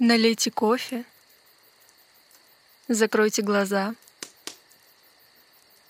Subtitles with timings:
[0.00, 1.04] Налейте кофе,
[2.86, 3.96] закройте глаза.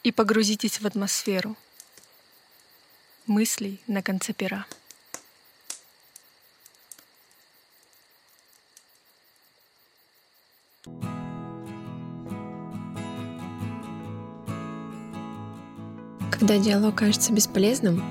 [0.03, 1.57] И погрузитесь в атмосферу
[3.27, 4.65] мыслей на конце пера.
[16.31, 18.03] Когда диалог кажется бесполезным,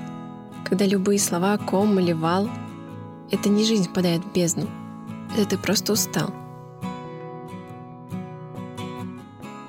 [0.64, 2.48] когда любые слова ком или вал,
[3.32, 4.70] это не жизнь впадает в бездну,
[5.36, 6.32] это ты просто устал.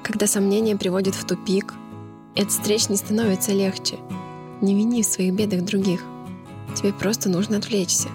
[0.03, 1.73] Когда сомнения приводят в тупик,
[2.35, 3.97] и от встреч не становится легче.
[4.61, 6.03] Не вини в своих бедах других.
[6.75, 8.09] Тебе просто нужно отвлечься.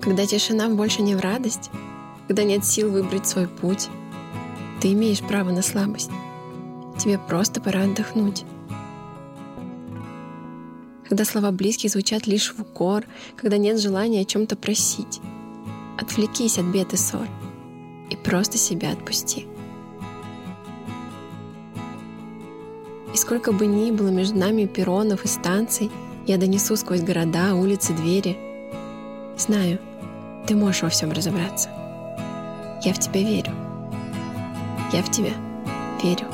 [0.00, 1.70] Когда тишина больше не в радость,
[2.26, 3.88] когда нет сил выбрать свой путь,
[4.80, 6.10] ты имеешь право на слабость.
[6.98, 8.44] Тебе просто пора отдохнуть.
[11.08, 13.04] Когда слова близких звучат лишь в укор,
[13.36, 15.20] когда нет желания о чем-то просить.
[15.98, 17.26] Отвлекись от бед и ссор
[18.10, 19.46] и просто себя отпусти.
[23.12, 25.90] И сколько бы ни было между нами перронов и станций,
[26.26, 28.36] я донесу сквозь города, улицы, двери.
[29.38, 29.78] Знаю,
[30.46, 31.70] ты можешь во всем разобраться.
[32.84, 33.52] Я в тебя верю.
[34.92, 35.32] Я в тебя
[36.02, 36.26] верю.